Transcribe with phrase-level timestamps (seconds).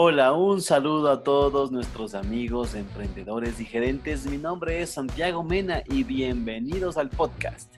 [0.00, 4.26] Hola, un saludo a todos nuestros amigos, emprendedores y gerentes.
[4.26, 7.68] Mi nombre es Santiago Mena y bienvenidos al podcast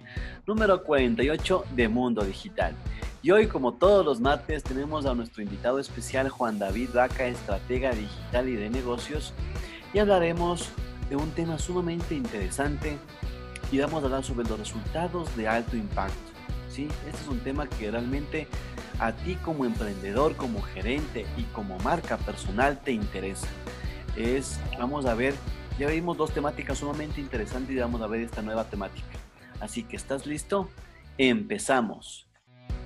[0.46, 2.74] número 48 de Mundo Digital.
[3.22, 7.92] Y hoy, como todos los martes, tenemos a nuestro invitado especial Juan David Vaca, estratega
[7.92, 9.32] digital y de negocios,
[9.94, 10.68] y hablaremos
[11.08, 12.98] de un tema sumamente interesante
[13.72, 16.30] y vamos a hablar sobre los resultados de alto impacto.
[16.68, 16.87] ¿sí?
[17.06, 18.46] Este es un tema que realmente
[19.01, 23.48] a ti como emprendedor, como gerente y como marca personal te interesa.
[24.14, 25.34] Es, vamos a ver,
[25.78, 29.18] ya vimos dos temáticas sumamente interesantes y vamos a ver esta nueva temática.
[29.59, 30.68] Así que, ¿estás listo?
[31.16, 32.29] Empezamos.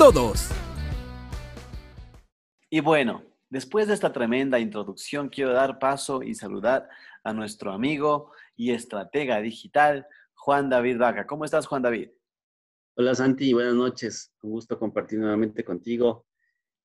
[0.00, 0.48] todos.
[2.70, 6.88] Y bueno, después de esta tremenda introducción, quiero dar paso y saludar
[7.22, 11.26] a nuestro amigo y estratega digital, Juan David Vaca.
[11.26, 12.08] ¿Cómo estás, Juan David?
[12.96, 13.52] Hola, Santi.
[13.52, 14.32] Buenas noches.
[14.40, 16.24] Un gusto compartir nuevamente contigo,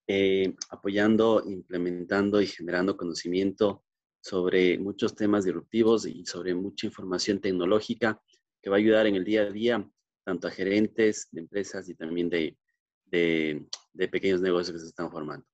[0.05, 3.85] eh, apoyando, implementando y generando conocimiento
[4.19, 8.21] sobre muchos temas disruptivos y sobre mucha información tecnológica
[8.61, 9.89] que va a ayudar en el día a día
[10.25, 12.57] tanto a gerentes de empresas y también de
[13.05, 13.65] de,
[14.11, 15.45] pequeños negocios que se están formando.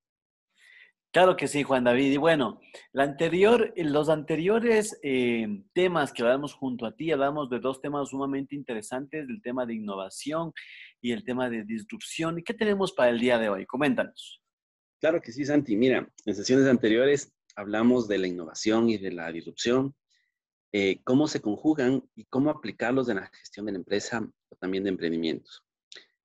[1.12, 2.12] Claro que sí, Juan David.
[2.12, 2.60] Y bueno,
[2.92, 8.08] la anterior, los anteriores eh, temas que hablamos junto a ti, hablamos de dos temas
[8.08, 10.52] sumamente interesantes, el tema de innovación
[11.02, 12.38] y el tema de disrupción.
[12.38, 13.66] ¿Y qué tenemos para el día de hoy?
[13.66, 14.42] Coméntanos.
[15.00, 15.76] Claro que sí, Santi.
[15.76, 19.94] Mira, en sesiones anteriores hablamos de la innovación y de la disrupción,
[20.72, 24.84] eh, cómo se conjugan y cómo aplicarlos en la gestión de la empresa o también
[24.84, 25.62] de emprendimientos.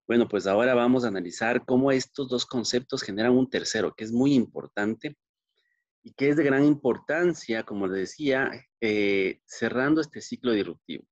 [0.07, 4.13] Bueno, pues ahora vamos a analizar cómo estos dos conceptos generan un tercero, que es
[4.13, 5.17] muy importante
[6.01, 11.05] y que es de gran importancia, como le decía, eh, cerrando este ciclo disruptivo.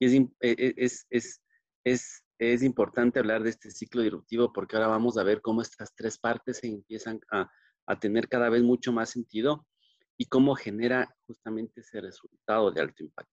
[0.00, 1.40] Y e, e, es, es,
[1.84, 5.94] es, es, importante hablar de este ciclo disruptivo porque ahora vamos a ver cómo estas
[5.94, 7.48] tres partes se empiezan a,
[7.86, 9.64] a tener cada vez mucho más sentido
[10.18, 13.32] y cómo genera justamente ese resultado de alto impacto.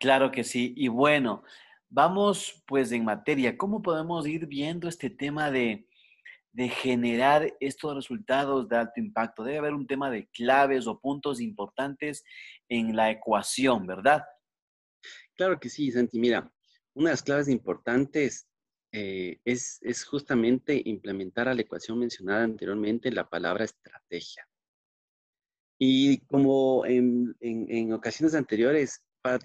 [0.00, 0.74] Claro que sí.
[0.76, 1.44] Y bueno,
[1.96, 5.86] Vamos pues en materia, ¿cómo podemos ir viendo este tema de,
[6.82, 9.44] generar estos resultados de alto impacto?
[9.44, 12.24] Debe haber un tema de claves o puntos importantes
[12.68, 14.24] en la ecuación, ¿verdad?
[15.36, 16.18] Claro que sí, Santi.
[16.18, 16.52] Mira,
[16.94, 18.48] una de las claves importantes
[18.90, 24.48] eh, es, justamente implementar a la ecuación mencionada anteriormente la palabra estrategia.
[25.78, 29.04] Y como en, en ocasiones anteriores,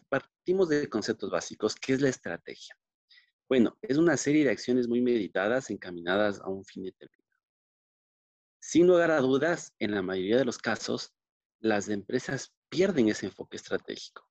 [0.09, 1.75] partimos de conceptos básicos.
[1.75, 2.77] ¿Qué es la estrategia?
[3.47, 7.29] Bueno, es una serie de acciones muy meditadas encaminadas a un fin determinado.
[8.61, 11.13] Sin lugar a dudas, en la mayoría de los casos,
[11.59, 14.29] las empresas pierden ese enfoque estratégico.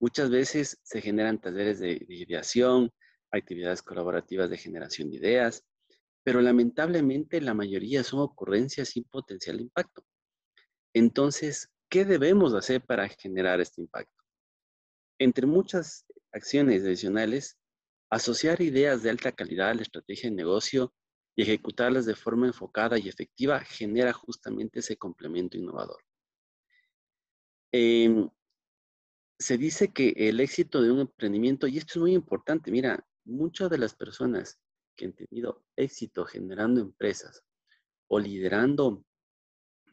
[0.00, 2.92] Muchas veces se generan talleres de, ideación,
[3.30, 5.64] actividades colaborativas de generación de ideas,
[6.22, 10.04] pero lamentablemente la mayoría son ocurrencias sin potencial de impacto.
[10.92, 14.23] Entonces, ¿qué debemos hacer para generar este impacto?
[15.18, 17.56] Entre muchas acciones adicionales,
[18.10, 20.92] asociar ideas de alta calidad a la estrategia de negocio
[21.36, 26.02] y ejecutarlas de forma enfocada y efectiva genera justamente ese complemento innovador.
[27.72, 28.28] Em,
[29.38, 33.68] se dice que el éxito de un emprendimiento, y esto es muy importante, mira, muchas
[33.70, 34.58] de las personas
[34.96, 37.42] que han tenido éxito generando empresas
[38.08, 39.04] o liderando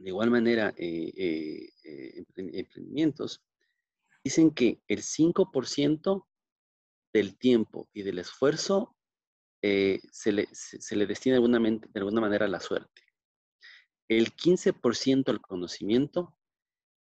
[0.01, 3.41] de igual manera eh, eh, eh, emprendimientos,
[4.23, 6.27] dicen que el 5%
[7.13, 8.95] del tiempo y del esfuerzo
[9.61, 10.47] eh, se, le,
[11.05, 13.03] destina de alguna, de alguna manera a la suerte.
[14.07, 16.35] El 15% al conocimiento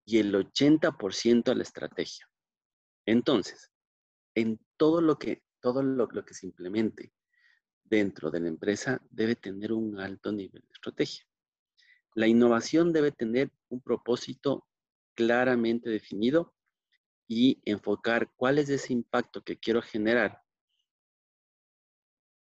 [0.04, 2.28] y el 80% a la estrategia.
[3.06, 3.70] Entonces,
[4.34, 7.12] en todo lo que, todo lo que se implemente
[7.84, 11.24] dentro de la empresa debe tener un alto nivel de estrategia.
[12.14, 14.66] La innovación debe tener un propósito
[15.14, 16.54] claramente definido
[17.32, 20.42] y enfocar cuál es ese impacto que quiero generar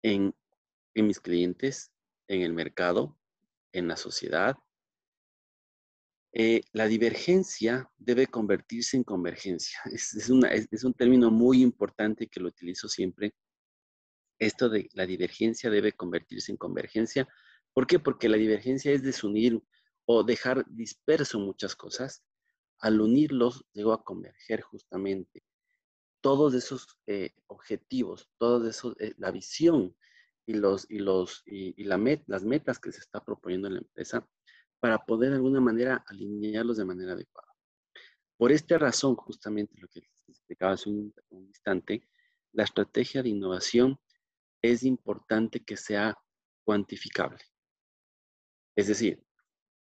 [0.02, 0.34] en,
[0.96, 1.92] mis clientes,
[2.30, 3.20] en el mercado,
[3.74, 4.56] en la sociedad.
[6.32, 9.78] Eh, la divergencia debe convertirse en convergencia.
[9.92, 13.36] Es, es, un término muy importante que lo utilizo siempre.
[14.40, 17.28] Esto de la divergencia debe convertirse en convergencia
[17.78, 18.00] ¿Por qué?
[18.00, 19.62] Porque la divergencia es desunir
[20.06, 22.24] o dejar disperso muchas cosas.
[22.80, 25.44] Al unirlos, llegó a converger justamente
[26.22, 29.96] todos esos eh, objetivos, todos esos, eh, la visión
[30.46, 31.98] y, los, y, los, y, la
[32.28, 34.28] las metas que se está proponiendo en la empresa
[34.80, 37.48] para poder de alguna manera alinearlos de manera adecuada.
[38.38, 42.08] Por esta razón, justamente lo que explicaba hace un, instante,
[42.54, 44.00] la estrategia de innovación
[44.62, 46.18] es importante que sea
[46.64, 47.40] cuantificable.
[48.76, 49.24] Es decir,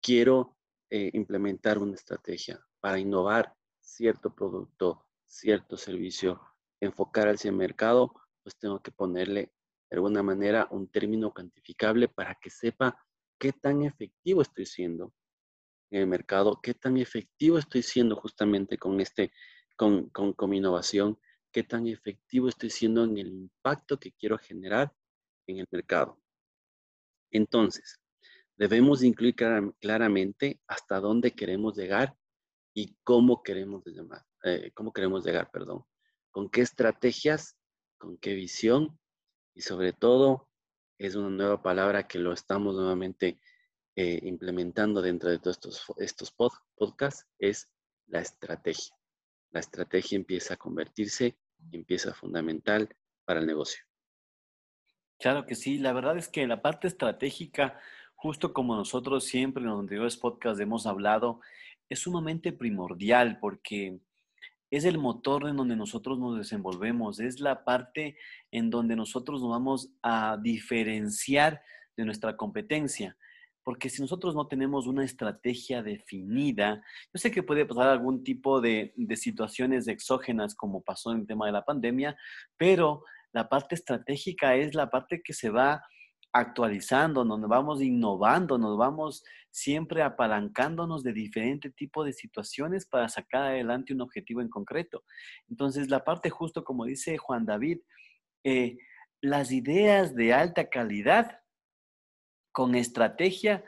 [0.01, 0.57] quiero
[0.91, 6.41] eh, implementar una estrategia para innovar cierto producto, cierto servicio,
[6.81, 9.53] enfocar hacia el mercado, pues tengo que ponerle
[9.91, 12.99] de alguna manera un término cuantificable para que sepa
[13.39, 15.13] qué tan efectivo estoy siendo
[15.91, 19.33] en el mercado, qué tan efectivo estoy siendo justamente con este,
[19.77, 21.19] con, con, con mi innovación,
[21.53, 24.93] qué tan efectivo estoy siendo en el impacto que quiero generar
[25.47, 26.21] en el mercado.
[27.31, 28.01] Entonces,
[28.57, 29.35] debemos incluir
[29.81, 32.17] claramente hasta dónde queremos llegar
[32.77, 35.87] y cómo queremos llamar, eh, cómo queremos llegar, perdón,
[36.31, 37.57] con qué estrategias,
[37.97, 39.01] con qué visión
[39.55, 40.51] y sobre todo
[40.99, 43.41] es una nueva palabra que lo estamos nuevamente
[43.97, 46.35] eh, implementando dentro de todos estos, estos
[46.77, 47.73] podcasts, es
[48.09, 48.95] la estrategia.
[49.53, 51.39] La estrategia empieza a convertirse,
[51.73, 52.95] empieza fundamental
[53.25, 53.83] para el negocio.
[55.19, 57.81] Claro que sí, la verdad es que la parte estratégica,
[58.17, 61.41] justo como nosotros siempre en los anteriores podcasts hemos hablado,
[61.89, 63.99] es sumamente primordial porque
[64.71, 68.17] es el motor en donde nosotros nos desenvolvemos, es la parte
[68.51, 71.63] en donde nosotros nos vamos a diferenciar
[71.97, 73.17] de nuestra competencia.
[73.63, 78.61] Porque si nosotros no tenemos una estrategia definida, yo sé que puede pasar algún tipo
[78.61, 82.17] de, de situaciones exógenas como pasó en el tema de la pandemia,
[82.57, 83.03] pero
[83.33, 85.83] la parte estratégica es la parte que se va
[86.39, 93.43] actualizando, nos vamos innovando, nos vamos siempre apalancándonos de diferente tipo de situaciones para sacar
[93.45, 95.05] adelante un objetivo en concreto.
[95.49, 97.79] Entonces, la parte justo como dice Juan David,
[98.45, 98.77] eh,
[99.21, 101.41] las ideas de alta calidad
[102.53, 103.65] con estrategia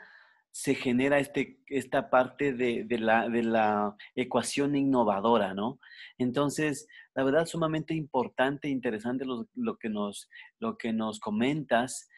[0.51, 5.79] se genera este, esta parte de, la, de, la, ecuación innovadora, ¿no?
[6.17, 10.29] Entonces, la verdad, sumamente importante e interesante lo, lo, que nos,
[10.59, 12.09] lo que nos comentas.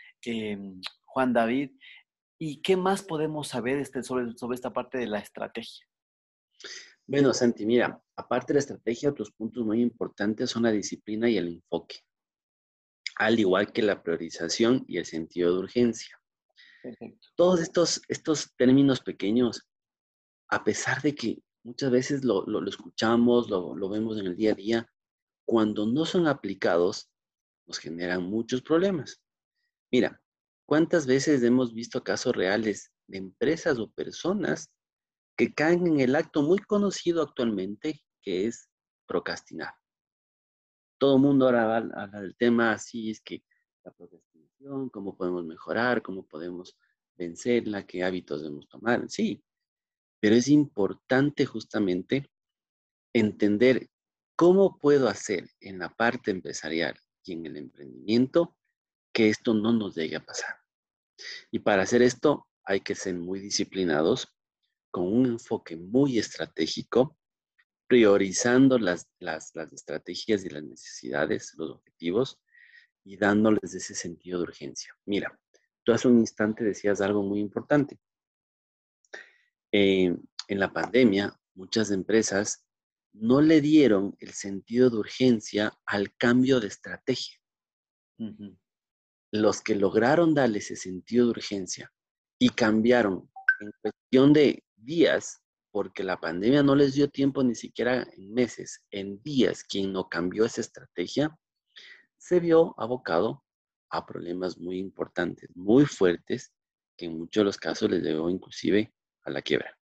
[1.05, 1.71] Juan David.
[2.39, 5.85] ¿Y qué más podemos saber este, sobre, sobre esta parte de la estrategia?
[7.05, 11.37] Bueno, Santi, mira, aparte de la estrategia, otros puntos muy importantes son la disciplina y
[11.37, 11.97] el enfoque,
[13.17, 16.19] al igual que la priorización y el sentido de urgencia.
[17.35, 19.67] Todos estos, estos términos pequeños,
[20.49, 24.53] a pesar de que muchas veces lo, lo, escuchamos, lo, lo, vemos en el día
[24.53, 24.93] a día,
[25.45, 27.11] cuando no son aplicados,
[27.67, 29.20] nos generan muchos problemas.
[29.91, 30.21] Mira,
[30.65, 34.73] ¿cuántas veces hemos visto casos reales de empresas o personas
[35.35, 38.69] que caen en el acto muy conocido actualmente, que es
[39.05, 39.73] procrastinar?
[40.97, 43.43] Todo el mundo ahora habla del tema así, es que
[43.83, 46.77] la procrastinación, cómo podemos mejorar, cómo podemos
[47.17, 49.43] vencerla, qué hábitos debemos tomar, sí,
[50.21, 52.31] pero es importante justamente
[53.13, 53.89] entender
[54.37, 56.95] cómo puedo hacer en la parte empresarial
[57.25, 58.55] y en el emprendimiento
[59.13, 60.55] que esto no nos llegue a pasar.
[61.51, 64.27] Y para hacer esto hay que ser muy disciplinados,
[64.91, 67.17] con un enfoque muy estratégico,
[67.87, 72.39] priorizando las, las, estrategias y las necesidades, los objetivos,
[73.03, 74.95] y dándoles ese sentido de urgencia.
[75.05, 75.37] Mira,
[75.83, 77.99] tú hace un instante decías algo muy importante.
[79.71, 80.15] Eh,
[80.47, 82.65] en la pandemia, muchas empresas
[83.13, 87.41] no le dieron el sentido de urgencia al cambio de estrategia
[89.31, 91.91] los que lograron darle ese sentido de urgencia
[92.39, 93.29] y cambiaron
[93.61, 98.83] en cuestión de días, porque la pandemia no les dio tiempo ni siquiera en meses,
[98.91, 101.37] en días, quien no cambió esa estrategia,
[102.17, 103.43] se vio abocado
[103.89, 106.53] a problemas muy importantes, muy fuertes,
[106.97, 109.77] que en muchos de los casos les llevó inclusive a la quiebra.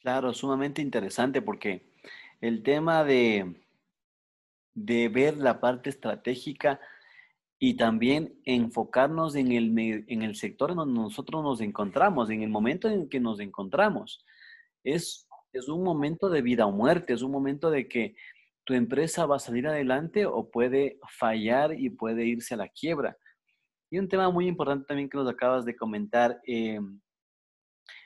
[0.00, 1.92] Claro, sumamente interesante porque
[2.40, 3.66] el tema de,
[4.74, 6.80] de ver la parte estratégica
[7.58, 12.48] y también enfocarnos en el, en el sector en donde nosotros nos encontramos, en el
[12.48, 14.24] momento en que nos encontramos.
[14.82, 18.16] Es, es un momento de vida o muerte, es un momento de que
[18.64, 23.16] tu empresa va a salir adelante o puede fallar y puede irse a la quiebra.
[23.90, 26.80] Y un tema muy importante también que nos acabas de comentar, eh,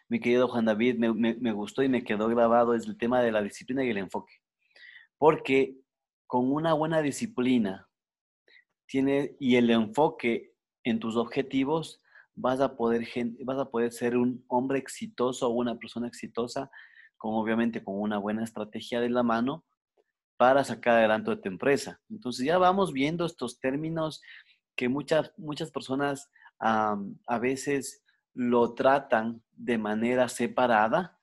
[0.08, 3.30] mi querido Juan David, me, me, gustó y me quedó grabado, es el tema de
[3.30, 4.34] la disciplina y el enfoque.
[5.18, 5.76] Porque
[6.26, 7.88] con una buena disciplina
[8.86, 10.54] tiene, y el enfoque
[10.84, 12.02] en tus objetivos,
[12.34, 13.06] vas a poder,
[13.44, 16.70] vas a poder ser un hombre exitoso o una persona exitosa,
[17.16, 19.64] con obviamente con una buena estrategia de la mano
[20.36, 22.00] para sacar adelante tu empresa.
[22.10, 24.20] Entonces ya vamos viendo estos términos
[24.76, 28.02] que muchas, muchas personas a veces
[28.34, 31.13] lo tratan de manera separada,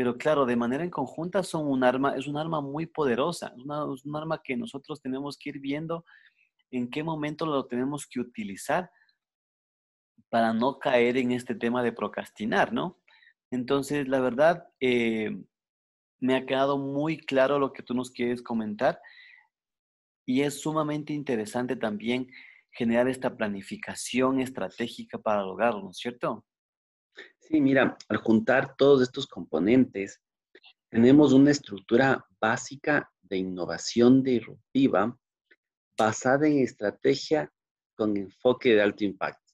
[0.00, 4.04] pero claro, de manera en conjunta son un arma, es un arma muy poderosa, es,
[4.06, 6.06] un arma que nosotros tenemos que ir viendo
[6.70, 8.90] en qué momento lo tenemos que utilizar
[10.30, 12.98] para no caer en este tema de procrastinar, ¿no?
[13.50, 15.36] Entonces, la verdad, eh,
[16.18, 19.02] me ha quedado muy claro lo que tú nos quieres comentar
[20.24, 22.26] y es sumamente interesante también
[22.70, 26.46] generar esta planificación estratégica para lograrlo, ¿no es cierto?
[27.50, 30.20] Sí, mira, al juntar todos estos componentes,
[30.88, 35.18] tenemos una estructura básica de innovación disruptiva
[35.98, 37.52] basada en estrategia
[37.96, 39.52] con enfoque de alto impacto.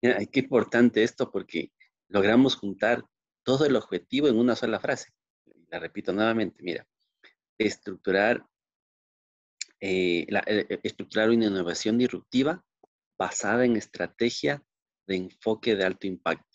[0.00, 1.70] Mira, qué importante esto porque
[2.08, 3.04] logramos juntar
[3.42, 5.10] todo el objetivo en una sola frase.
[5.68, 6.88] La repito nuevamente, mira,
[7.58, 8.46] estructurar,
[9.78, 12.64] eh, eh, eh, estructurar una innovación disruptiva
[13.18, 14.64] basada en estrategia
[15.06, 16.49] de enfoque de alto impacto.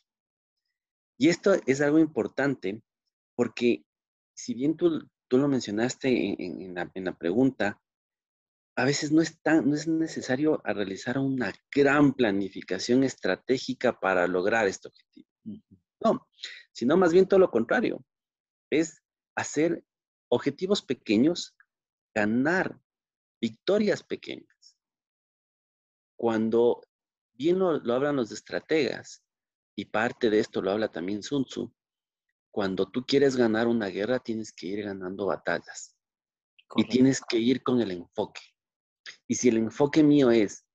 [1.18, 2.82] Y esto es algo importante
[3.36, 3.86] porque
[4.34, 7.82] si bien tú, tú lo mencionaste en, la, en la pregunta,
[8.78, 14.68] a veces no es, tan, no es necesario realizar una gran planificación estratégica para lograr
[14.68, 15.30] este objetivo.
[16.04, 16.28] No,
[16.74, 18.04] sino más bien todo lo contrario.
[18.70, 19.02] Es
[19.36, 19.84] hacer
[20.30, 21.56] objetivos pequeños,
[22.14, 22.80] ganar
[23.42, 24.78] victorias pequeñas.
[26.18, 26.82] Cuando
[27.34, 29.24] bien lo, hablan los estrategas,
[29.76, 31.72] y parte de esto lo habla también Sun Tzu,
[32.52, 35.96] cuando tú quieres ganar una guerra tienes que ir ganando batallas.
[36.78, 38.42] Y tienes que ir con el enfoque.
[39.28, 40.66] Y si el enfoque mío es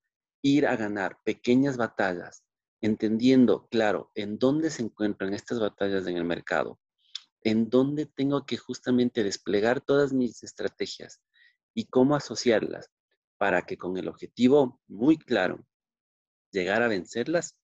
[0.42, 2.44] ir a ganar pequeñas batallas,
[2.80, 6.78] entendiendo, claro, en dónde se encuentran estas batallas en el mercado,
[7.42, 11.20] en dónde tengo que justamente desplegar todas mis estrategias
[11.74, 12.90] y cómo asociarlas
[13.38, 15.66] para que con el objetivo muy claro,
[16.52, 17.56] llegar a vencerlas,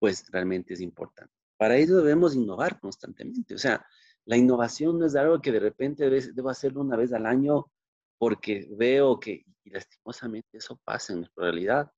[0.00, 1.32] pues realmente es importante.
[1.56, 3.54] Para ello debemos innovar constantemente.
[3.54, 3.86] O sea,
[4.24, 7.70] la innovación no es algo que de repente debo hacerlo una vez al año
[8.18, 11.92] porque veo que, y lastimosamente eso pasa en nuestra realidad,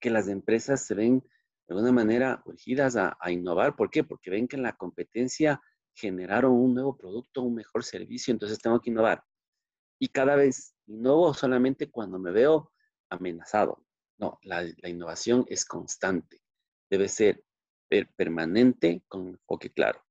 [0.00, 3.74] que las empresas se ven de alguna manera urgidas a, innovar.
[3.76, 4.04] ¿Por qué?
[4.04, 5.60] Porque ven que en la competencia
[5.94, 9.24] generaron un nuevo producto, un mejor servicio, entonces tengo que innovar.
[9.98, 12.70] Y cada vez innovo solamente cuando me veo
[13.08, 13.82] amenazado.
[14.18, 16.40] No, la, innovación es constante,
[16.90, 17.42] debe ser
[18.16, 20.02] permanente con enfoque claro.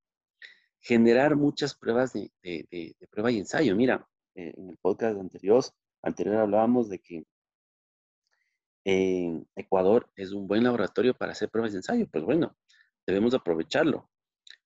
[0.79, 2.31] Generar muchas pruebas de,
[3.09, 3.75] prueba y ensayo.
[3.75, 5.63] Mira, eh, en el podcast anterior,
[6.03, 7.25] anterior hablábamos de que
[8.85, 12.07] en Ecuador es un buen laboratorio para hacer pruebas de ensayo.
[12.11, 12.55] Pues bueno,
[13.05, 14.09] debemos aprovecharlo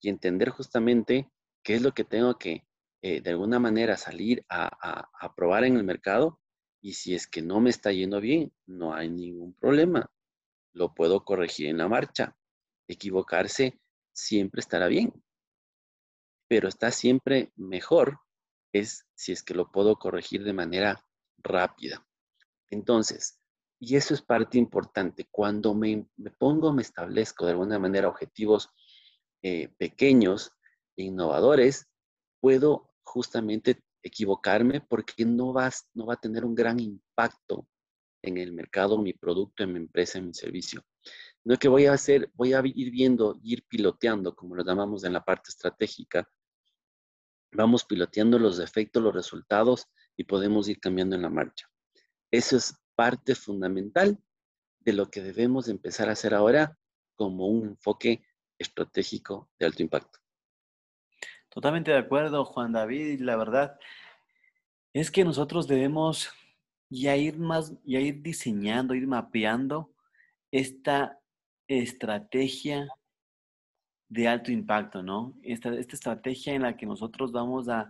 [0.02, 1.30] y entender justamente
[1.64, 2.66] qué es lo que tengo que
[3.02, 6.40] eh, de alguna manera salir a, probar en el mercado
[6.82, 10.10] y si es que no me está yendo bien, no hay ningún problema.
[10.74, 12.36] Lo puedo corregir en la marcha.
[12.88, 13.80] Equivocarse
[14.12, 15.14] siempre estará bien,
[16.48, 18.20] pero está siempre mejor
[18.74, 21.04] es si es que lo puedo corregir de manera
[21.38, 22.06] rápida.
[22.70, 23.40] Entonces,
[23.80, 26.06] y eso es parte importante, cuando me,
[26.38, 28.70] pongo, me establezco de alguna manera objetivos
[29.42, 30.52] eh, pequeños
[30.98, 31.88] e innovadores,
[32.42, 37.68] puedo justamente equivocarme porque no, vas, no va a tener un gran impacto
[38.22, 40.84] en el mercado, mi producto, en mi empresa, en mi servicio.
[41.44, 45.04] No es que voy a hacer, voy a ir viendo, ir piloteando, como lo llamamos
[45.04, 46.28] en la parte estratégica,
[47.52, 51.68] vamos piloteando los efectos, los resultados y podemos ir cambiando en la marcha.
[52.32, 54.18] Eso es parte fundamental
[54.80, 56.78] de lo que debemos empezar a hacer ahora
[57.16, 58.24] como un enfoque
[58.58, 60.20] estratégico de alto impacto.
[61.50, 63.22] Totalmente de acuerdo, Juan David.
[63.22, 63.80] La verdad
[64.94, 66.32] es que nosotros debemos
[66.90, 69.94] ya ir más, ya ir diseñando, ir mapeando
[70.52, 71.20] esta
[71.68, 72.88] estrategia
[74.10, 75.36] de alto impacto, ¿no?
[75.44, 77.90] Esta, esta estrategia en la que nosotros vamos a,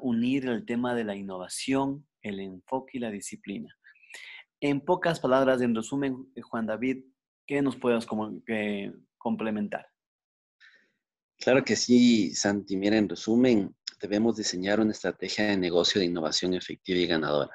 [0.00, 3.76] unir el tema de la innovación, el enfoque y la disciplina.
[4.60, 7.02] En pocas palabras, en resumen, eh, Juan David,
[7.48, 8.40] ¿qué nos puedes como,
[9.18, 9.88] complementar?
[11.36, 12.76] Claro que sí, Santi.
[12.76, 17.50] Mira, en resumen, debemos diseñar una estrategia de negocio de innovación efectiva y ganadora.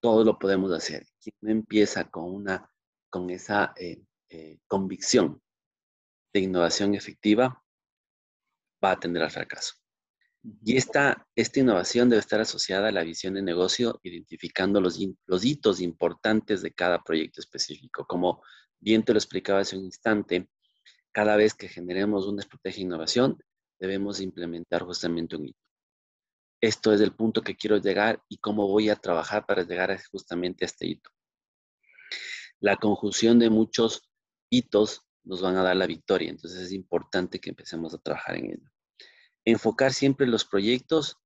[0.00, 1.06] Todo lo podemos hacer.
[1.20, 2.70] Quien no empieza con, una,
[3.08, 5.42] con esa eh, eh, convicción
[6.32, 7.62] de innovación efectiva
[8.82, 9.74] va a tender al fracaso.
[10.64, 15.44] Y esta, esta innovación debe estar asociada a la visión de negocio, identificando los, los
[15.44, 18.06] hitos importantes de cada proyecto específico.
[18.06, 18.42] Como
[18.78, 20.48] bien te lo explicaba hace un instante,
[21.12, 23.38] cada vez que generemos una estrategia de innovación,
[23.78, 25.69] debemos implementar justamente un hito.
[26.60, 30.64] Esto es el punto que quiero llegar y cómo voy a trabajar para llegar justamente
[30.64, 31.10] a este hito.
[32.58, 34.10] La conjunción de muchos
[34.50, 38.46] hitos nos van a dar la victoria, entonces es importante que empecemos a trabajar en
[38.52, 38.70] ello
[39.44, 41.16] enfocar siempre los proyectos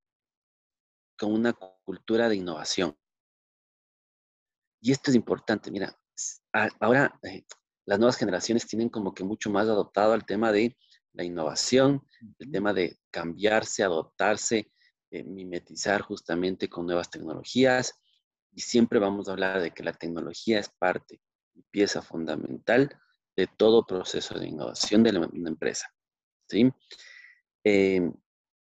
[1.19, 2.97] con una cultura de innovación.
[4.81, 5.97] Y esto es importante, mira,
[6.81, 7.45] ahora eh,
[7.87, 10.77] las nuevas generaciones tienen como que mucho más adoptado al tema de
[11.13, 12.07] la innovación,
[12.39, 14.71] el tema de cambiarse, adoptarse,
[15.11, 17.95] eh, mimetizar justamente con nuevas tecnologías.
[18.53, 21.21] Y siempre vamos a hablar de que la tecnología es parte
[21.55, 22.91] y pieza fundamental
[23.37, 25.93] de todo proceso de innovación de la, una empresa.
[26.49, 26.71] ¿sí?
[27.65, 28.13] Em,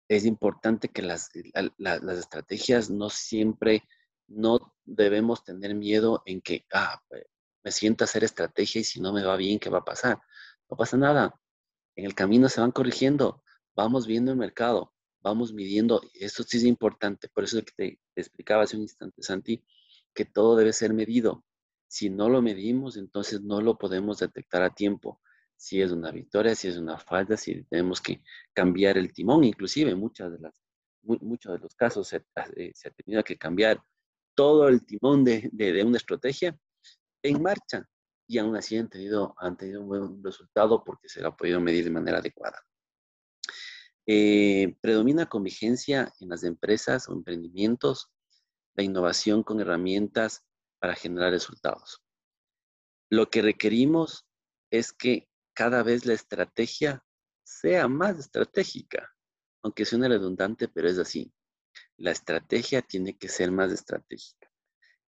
[0.09, 1.31] es importante que las,
[1.79, 3.83] las, estrategias no siempre,
[4.27, 7.25] no debemos tener miedo en que, ah, pues,
[7.65, 10.21] me siento a hacer estrategia y si no me va bien, ¿qué va a pasar?
[10.69, 11.39] No pasa nada.
[11.97, 13.43] En el camino se van corrigiendo,
[13.75, 16.03] vamos viendo el mercado, vamos midiendo.
[16.15, 17.29] Eso sí es importante.
[17.29, 19.65] Por eso que te, explicaba hace un instante, Santi,
[20.15, 21.45] que todo debe ser medido.
[21.87, 25.21] Si no lo medimos, entonces no lo podemos detectar a tiempo
[25.57, 29.95] si es una victoria, si es una falta, si tenemos que cambiar el timón, inclusive
[29.95, 30.61] muchas de las,
[31.03, 32.25] muchos de los casos se,
[32.57, 33.81] eh, se, ha tenido que cambiar
[34.35, 36.59] todo el timón de, de, una estrategia
[37.23, 37.87] en marcha
[38.27, 41.61] y aún así han tenido, han tenido un buen resultado porque se lo ha podido
[41.61, 42.59] medir de manera adecuada.
[44.07, 48.11] Eh, predomina con vigencia en las empresas o emprendimientos
[48.75, 50.45] la innovación con herramientas
[50.79, 52.03] para generar resultados.
[53.11, 54.27] Lo que requerimos
[54.71, 57.05] es que cada vez la estrategia
[57.45, 59.15] sea más estratégica,
[59.63, 61.33] aunque suene redundante, pero es así.
[61.97, 64.51] La estrategia tiene que ser más estratégica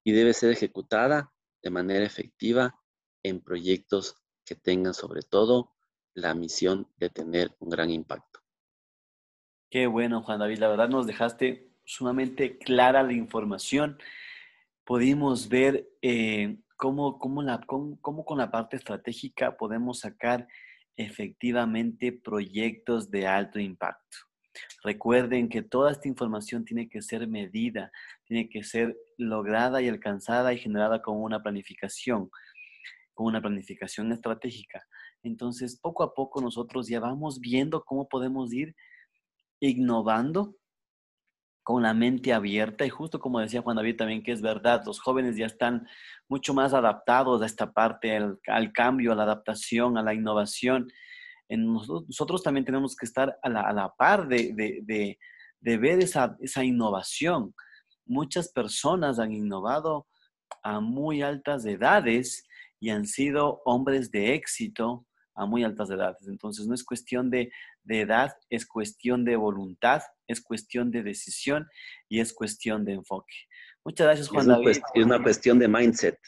[0.04, 1.32] y debe ser ejecutada
[1.62, 2.78] de manera efectiva
[3.22, 5.72] en proyectos que tengan sobre todo
[6.12, 8.33] la misión de tener un gran impacto.
[9.74, 10.58] Qué bueno, Juan David.
[10.58, 13.98] La verdad nos dejaste sumamente clara la información.
[14.84, 17.42] Pudimos ver eh, cómo, cómo,
[18.00, 20.46] cómo, con la parte estratégica podemos sacar
[20.94, 24.16] efectivamente proyectos de alto impacto.
[24.84, 27.90] Recuerden que toda esta información tiene que ser medida,
[28.26, 32.30] tiene que ser lograda y alcanzada y generada con una planificación,
[33.12, 34.86] con una planificación estratégica.
[35.24, 38.76] Entonces, poco a poco nosotros ya vamos viendo cómo podemos ir
[39.68, 40.56] innovando
[41.64, 45.00] con la mente abierta y justo como decía Juan David también que es verdad, los
[45.00, 45.88] jóvenes ya están
[46.28, 50.88] mucho más adaptados a esta parte, al, cambio, a la adaptación, a la innovación.
[51.48, 55.18] En nosotros, también tenemos que estar a la, par de,
[55.60, 57.54] ver esa, esa innovación.
[58.06, 60.06] Muchas personas han innovado
[60.62, 62.46] a muy altas edades
[62.80, 66.26] y han sido hombres de éxito a muy altas edades.
[66.28, 67.50] Entonces no es cuestión de,
[67.88, 71.68] edad, es cuestión de voluntad, es cuestión de decisión
[72.08, 73.34] y es cuestión de enfoque.
[73.84, 74.78] Muchas gracias, Juan David.
[74.94, 76.18] Es una cuestión de mindset.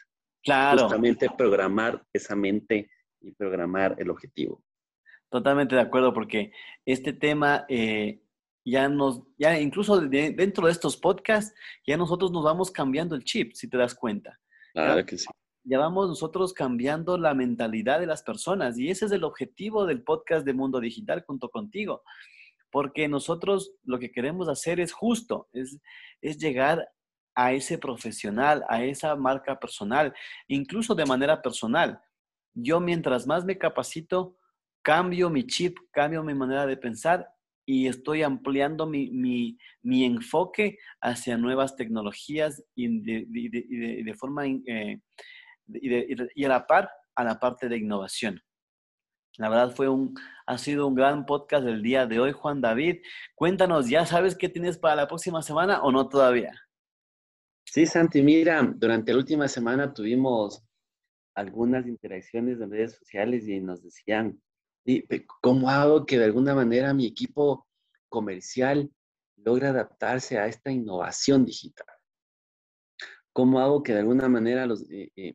[0.43, 0.83] Claro.
[0.83, 2.91] Justamente programar esa mente
[3.21, 4.63] y programar el objetivo.
[5.31, 6.53] Totalmente de acuerdo, porque
[6.85, 8.23] este tema eh,
[8.65, 11.55] ya nos, ya incluso dentro de estos podcasts,
[11.87, 14.39] ya nosotros nos vamos cambiando el chip, si te das cuenta.
[14.73, 15.27] Claro que sí
[15.67, 20.03] ya vamos nosotros cambiando la mentalidad de las personas y ese es el objetivo del
[20.03, 22.03] podcast de Mundo Digital junto contigo,
[22.71, 25.81] porque nosotros lo que queremos hacer es justo, es,
[26.21, 26.89] es llegar
[27.35, 30.15] a ese profesional, a esa marca personal,
[30.47, 32.01] incluso de manera personal.
[32.55, 34.39] Yo mientras más me capacito,
[34.83, 37.29] cambio mi chip, cambio mi manera de pensar
[37.67, 44.47] y estoy ampliando mi, mi, mi enfoque hacia nuevas tecnologías y de, de, de, forma
[44.47, 45.01] eh,
[45.69, 48.41] y, a la par a la parte de innovación.
[49.39, 50.15] La verdad fue un,
[50.47, 53.03] ha sido un gran podcast del día de hoy, Juan David.
[53.35, 56.55] Cuéntanos, ¿ya sabes qué tienes para la próxima semana o no todavía?
[57.65, 60.63] Sí, Santi, mira, durante la última semana tuvimos
[61.35, 64.41] algunas interacciones en redes sociales y nos decían,
[65.43, 67.67] ¿cómo hago que de alguna manera mi equipo
[68.09, 68.91] comercial
[69.37, 71.96] logre adaptarse a esta innovación digital?
[73.37, 75.35] ¿Cómo hago que de alguna manera eh, eh,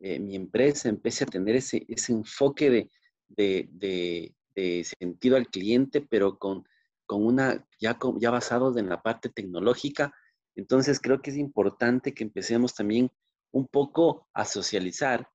[0.00, 2.90] eh, mi empresa empiece a tener ese, enfoque
[3.28, 4.34] de,
[4.82, 6.64] sentido al cliente, pero con,
[7.06, 10.12] con una, ya, ya basados en la parte tecnológica?
[10.56, 13.08] Entonces creo que es importante que empecemos también
[13.52, 15.28] un poco a socializar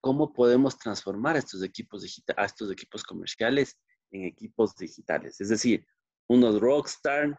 [0.00, 2.04] cómo podemos transformar estos equipos,
[2.36, 3.76] a estos equipos comerciales
[4.12, 5.40] en equipos digitales.
[5.40, 5.84] Es decir,
[6.28, 7.36] unos rockstar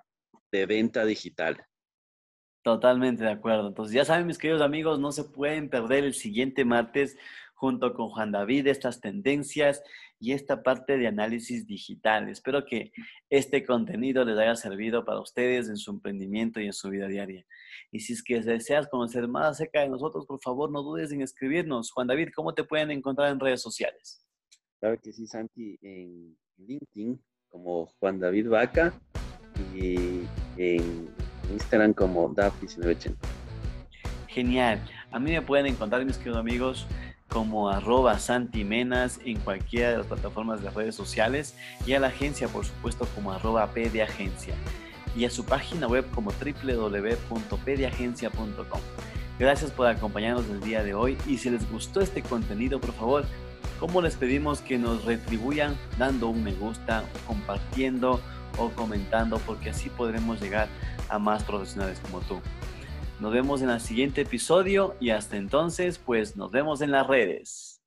[0.52, 1.66] de venta digital.
[2.70, 3.70] Totalmente de acuerdo.
[3.70, 7.18] Entonces, ya saben, mis queridos amigos, no se pueden perder el siguiente martes
[7.56, 9.82] junto con Juan David estas tendencias
[10.20, 12.30] y esta parte de análisis digital.
[12.30, 12.92] Espero que
[13.32, 17.44] este contenido les haya servido para ustedes en su emprendimiento y en su vida diaria.
[17.92, 21.24] Y si es que deseas conocer más acerca de nosotros, por favor, no dudes en
[21.24, 21.90] escribirnos.
[21.92, 24.24] Juan David, ¿cómo te pueden encontrar en redes sociales?
[24.80, 28.94] Claro que sí, Santi, en LinkedIn como Juan David Vaca
[29.74, 30.22] y
[30.56, 31.19] en
[31.52, 33.16] Instagram como DAF1980.
[34.28, 34.80] Genial.
[35.12, 36.88] A mí me pueden encontrar, mis queridos amigos,
[37.30, 42.48] como arroba santimenas en cualquiera de las plataformas de redes sociales y a la agencia,
[42.48, 44.56] por supuesto, como arroba pediagencia
[45.16, 48.82] y a su página web como www.pediagencia.com.
[49.40, 53.24] Gracias por acompañarnos el día de hoy y si les gustó este contenido, por favor,
[53.80, 58.20] como les pedimos que nos retribuyan dando un me gusta, compartiendo
[58.58, 60.68] o comentando porque así podremos llegar
[61.10, 62.42] a más profesionales como tú.
[63.20, 67.79] Nos vemos en el siguiente episodio y hasta entonces, pues nos vemos en las redes.